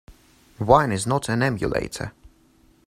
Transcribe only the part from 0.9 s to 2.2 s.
is not an emulator.